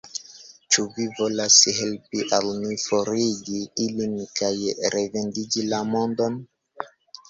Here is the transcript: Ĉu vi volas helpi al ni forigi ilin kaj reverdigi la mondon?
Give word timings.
Ĉu 0.75 0.85
vi 0.95 1.05
volas 1.19 1.57
helpi 1.81 2.25
al 2.39 2.49
ni 2.63 2.79
forigi 2.87 3.63
ilin 3.87 4.19
kaj 4.43 4.53
reverdigi 4.99 5.71
la 5.73 5.89
mondon? 5.97 6.47